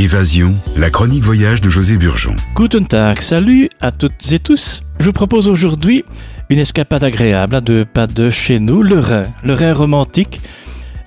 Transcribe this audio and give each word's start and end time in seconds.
Évasion, 0.00 0.54
la 0.78 0.88
chronique 0.88 1.22
voyage 1.22 1.60
de 1.60 1.68
José 1.68 1.98
Burgeon. 1.98 2.34
Guten 2.56 2.86
Tag, 2.86 3.20
salut 3.20 3.68
à 3.82 3.92
toutes 3.92 4.32
et 4.32 4.38
tous. 4.38 4.82
Je 4.98 5.04
vous 5.04 5.12
propose 5.12 5.46
aujourd'hui 5.46 6.06
une 6.48 6.58
escapade 6.58 7.04
agréable 7.04 7.54
à 7.54 7.60
deux 7.60 7.84
pas 7.84 8.06
de 8.06 8.30
chez 8.30 8.60
nous, 8.60 8.82
le 8.82 8.98
Rhin, 8.98 9.26
le 9.44 9.52
Rhin 9.52 9.74
romantique, 9.74 10.40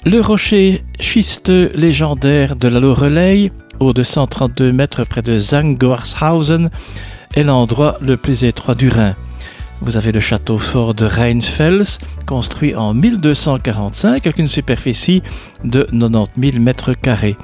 le 0.06 0.20
rocher 0.20 0.84
schisteux 1.00 1.72
légendaire 1.74 2.56
de 2.56 2.68
la 2.68 2.80
Loreley, 2.80 3.52
haut 3.80 3.94
de 3.94 4.04
132 4.04 4.72
mètres 4.72 5.04
près 5.06 5.24
de 5.24 5.40
Zangorshausen, 5.40 6.70
est 7.34 7.44
l'endroit 7.44 7.98
le 8.00 8.16
plus 8.16 8.44
étroit 8.44 8.76
du 8.76 8.90
Rhin. 8.90 9.16
Vous 9.86 9.98
avez 9.98 10.14
le 10.14 10.22
château 10.22 10.58
fort 10.58 10.94
de 10.94 11.06
Rheinfels, 11.06 12.00
construit 12.26 12.74
en 12.74 12.94
1245 12.94 14.26
avec 14.26 14.40
une 14.40 14.48
superficie 14.48 15.22
de 15.66 15.84
90 15.92 16.52
000 16.52 16.64
mètres 16.64 16.94
carrés. 16.94 17.36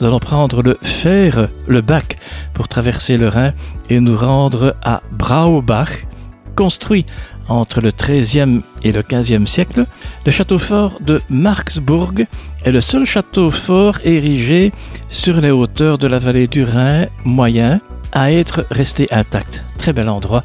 Nous 0.00 0.06
allons 0.06 0.20
prendre 0.20 0.62
le 0.62 0.78
fer, 0.80 1.48
le 1.66 1.80
bac, 1.80 2.16
pour 2.54 2.68
traverser 2.68 3.16
le 3.16 3.26
Rhin 3.26 3.52
et 3.90 3.98
nous 3.98 4.16
rendre 4.16 4.76
à 4.84 5.02
Braubach, 5.10 6.06
construit 6.54 7.04
entre 7.48 7.80
le 7.80 7.90
XIIIe 7.90 8.62
et 8.84 8.92
le 8.92 9.02
XVe 9.02 9.46
siècle. 9.46 9.84
Le 10.24 10.30
château 10.30 10.58
fort 10.58 11.00
de 11.00 11.20
Marksburg 11.28 12.26
est 12.64 12.70
le 12.70 12.80
seul 12.80 13.06
château 13.06 13.50
fort 13.50 13.98
érigé 14.04 14.72
sur 15.08 15.40
les 15.40 15.50
hauteurs 15.50 15.98
de 15.98 16.06
la 16.06 16.20
vallée 16.20 16.46
du 16.46 16.62
Rhin 16.62 17.06
moyen 17.24 17.80
à 18.12 18.32
être 18.32 18.66
resté 18.70 19.08
intact. 19.10 19.64
Très 19.88 19.94
bel 19.94 20.10
endroit 20.10 20.42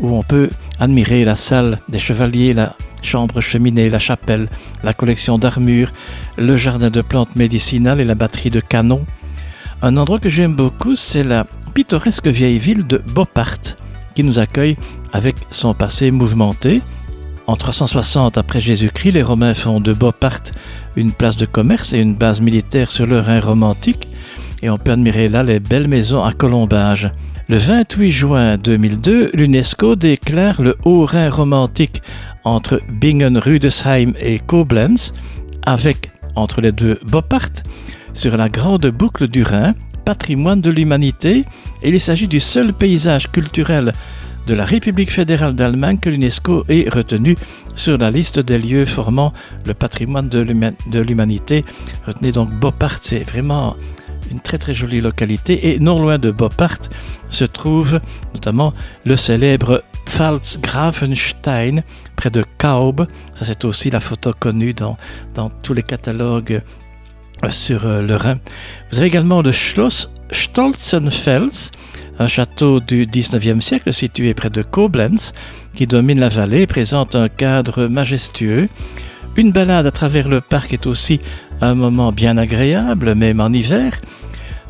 où 0.00 0.14
on 0.14 0.22
peut 0.22 0.50
admirer 0.78 1.24
la 1.24 1.34
salle 1.34 1.78
des 1.88 1.98
chevaliers, 1.98 2.52
la 2.52 2.76
chambre 3.00 3.40
cheminée, 3.40 3.88
la 3.88 3.98
chapelle, 3.98 4.50
la 4.84 4.92
collection 4.92 5.38
d'armures, 5.38 5.90
le 6.36 6.58
jardin 6.58 6.90
de 6.90 7.00
plantes 7.00 7.34
médicinales 7.34 8.02
et 8.02 8.04
la 8.04 8.14
batterie 8.14 8.50
de 8.50 8.60
canons. 8.60 9.06
Un 9.80 9.96
endroit 9.96 10.18
que 10.18 10.28
j'aime 10.28 10.54
beaucoup, 10.54 10.94
c'est 10.94 11.22
la 11.22 11.46
pittoresque 11.72 12.26
vieille 12.26 12.58
ville 12.58 12.86
de 12.86 12.98
Bopart, 12.98 13.60
qui 14.14 14.24
nous 14.24 14.38
accueille 14.38 14.76
avec 15.14 15.36
son 15.50 15.72
passé 15.72 16.10
mouvementé. 16.10 16.82
En 17.46 17.56
360 17.56 18.36
après 18.36 18.60
Jésus-Christ, 18.60 19.12
les 19.12 19.22
Romains 19.22 19.54
font 19.54 19.80
de 19.80 19.94
Bopart 19.94 20.42
une 20.96 21.12
place 21.12 21.38
de 21.38 21.46
commerce 21.46 21.94
et 21.94 21.98
une 21.98 22.14
base 22.14 22.42
militaire 22.42 22.92
sur 22.92 23.06
le 23.06 23.20
Rhin 23.20 23.40
romantique, 23.40 24.06
et 24.62 24.70
on 24.70 24.78
peut 24.78 24.92
admirer 24.92 25.28
là 25.28 25.42
les 25.42 25.60
belles 25.60 25.88
maisons 25.88 26.22
à 26.22 26.32
colombage. 26.32 27.10
Le 27.48 27.56
28 27.56 28.10
juin 28.10 28.56
2002, 28.56 29.32
l'UNESCO 29.34 29.96
déclare 29.96 30.62
le 30.62 30.76
Haut-Rhin 30.84 31.28
romantique 31.28 32.00
entre 32.44 32.80
Bingen-Rüdesheim 32.88 34.12
et 34.20 34.38
Koblenz, 34.38 35.12
avec, 35.66 36.12
entre 36.36 36.60
les 36.60 36.72
deux, 36.72 36.98
Bopart, 37.04 37.50
sur 38.14 38.36
la 38.36 38.48
grande 38.48 38.86
boucle 38.86 39.28
du 39.28 39.42
Rhin, 39.42 39.74
patrimoine 40.04 40.60
de 40.60 40.70
l'humanité, 40.70 41.44
il 41.82 42.00
s'agit 42.00 42.28
du 42.28 42.40
seul 42.40 42.72
paysage 42.72 43.30
culturel 43.30 43.92
de 44.46 44.54
la 44.54 44.64
République 44.64 45.10
fédérale 45.10 45.54
d'Allemagne 45.54 45.98
que 45.98 46.08
l'UNESCO 46.08 46.64
ait 46.68 46.88
retenu 46.88 47.36
sur 47.74 47.96
la 47.98 48.10
liste 48.10 48.40
des 48.40 48.58
lieux 48.58 48.84
formant 48.84 49.32
le 49.66 49.74
patrimoine 49.74 50.28
de 50.28 51.00
l'humanité. 51.00 51.64
Retenez 52.06 52.32
donc 52.32 52.52
Bopart, 52.52 52.98
c'est 53.00 53.24
vraiment 53.24 53.76
une 54.32 54.40
très 54.40 54.58
très 54.58 54.74
jolie 54.74 55.00
localité 55.00 55.72
et 55.72 55.78
non 55.78 56.00
loin 56.00 56.18
de 56.18 56.30
Bopart 56.30 56.78
se 57.30 57.44
trouve 57.44 58.00
notamment 58.34 58.72
le 59.04 59.16
célèbre 59.16 59.82
Pfalzgrafenstein 60.06 61.82
près 62.16 62.30
de 62.30 62.44
Kaub. 62.58 63.06
Ça 63.34 63.44
c'est 63.44 63.64
aussi 63.64 63.90
la 63.90 64.00
photo 64.00 64.32
connue 64.38 64.74
dans, 64.74 64.96
dans 65.34 65.48
tous 65.48 65.74
les 65.74 65.82
catalogues 65.82 66.62
euh, 67.44 67.50
sur 67.50 67.86
euh, 67.86 68.02
le 68.02 68.16
Rhin. 68.16 68.38
Vous 68.90 68.98
avez 68.98 69.06
également 69.06 69.42
le 69.42 69.52
Schloss 69.52 70.10
Stolzenfels, 70.30 71.70
un 72.18 72.26
château 72.26 72.80
du 72.80 73.06
19e 73.06 73.60
siècle 73.60 73.92
situé 73.92 74.32
près 74.34 74.50
de 74.50 74.62
Koblenz 74.62 75.32
qui 75.74 75.86
domine 75.86 76.20
la 76.20 76.28
vallée 76.28 76.62
et 76.62 76.66
présente 76.66 77.14
un 77.14 77.28
cadre 77.28 77.86
majestueux. 77.86 78.68
Une 79.36 79.50
balade 79.50 79.86
à 79.86 79.90
travers 79.90 80.28
le 80.28 80.40
parc 80.40 80.72
est 80.72 80.86
aussi 80.86 81.20
un 81.62 81.74
moment 81.74 82.12
bien 82.12 82.36
agréable, 82.36 83.14
même 83.14 83.40
en 83.40 83.50
hiver. 83.52 83.92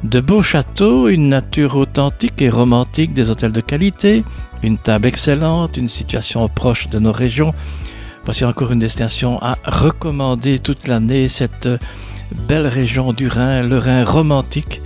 De 0.04 0.20
beaux 0.20 0.42
châteaux, 0.42 1.08
une 1.08 1.28
nature 1.28 1.76
authentique 1.76 2.42
et 2.42 2.50
romantique, 2.50 3.12
des 3.12 3.30
hôtels 3.30 3.52
de 3.52 3.60
qualité, 3.60 4.24
une 4.62 4.76
table 4.76 5.06
excellente, 5.06 5.76
une 5.76 5.86
situation 5.86 6.48
proche 6.48 6.88
de 6.88 6.98
nos 6.98 7.12
régions. 7.12 7.52
Voici 8.24 8.44
encore 8.44 8.72
une 8.72 8.80
destination 8.80 9.40
à 9.42 9.56
recommander 9.64 10.58
toute 10.58 10.88
l'année, 10.88 11.28
cette 11.28 11.68
belle 12.48 12.66
région 12.66 13.12
du 13.12 13.28
Rhin, 13.28 13.62
le 13.62 13.78
Rhin 13.78 14.04
romantique. 14.04 14.82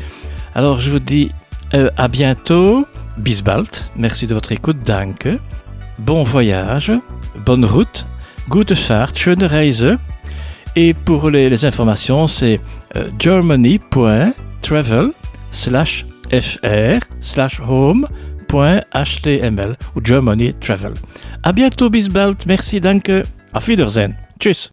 Alors 0.54 0.80
je 0.80 0.90
vous 0.90 0.98
dis 0.98 1.30
euh, 1.74 1.90
à 1.96 2.08
bientôt, 2.08 2.86
bis 3.16 3.42
bald, 3.42 3.68
merci 3.96 4.26
de 4.26 4.34
votre 4.34 4.52
écoute, 4.52 4.78
danke, 4.84 5.28
bon 5.98 6.22
voyage, 6.24 6.92
bonne 7.44 7.64
route, 7.64 8.06
gute 8.50 8.74
Fahrt, 8.74 9.18
schöne 9.18 9.44
Reise. 9.44 9.96
Et 10.76 10.92
pour 10.92 11.30
les, 11.30 11.48
les 11.48 11.64
informations, 11.64 12.26
c'est 12.26 12.60
euh, 12.96 13.08
germany.travel 14.66 15.14
slash 15.50 16.04
fr 16.30 16.98
slash 17.20 17.60
home.html 17.60 18.06
ou 19.94 20.00
Germany 20.02 20.52
Travel. 20.54 20.94
À 21.42 21.52
bientôt, 21.52 21.90
bis 21.90 22.08
bald, 22.08 22.46
merci, 22.46 22.80
danke, 22.80 23.22
auf 23.52 23.68
Wiedersehen, 23.68 24.16
tschüss. 24.38 24.64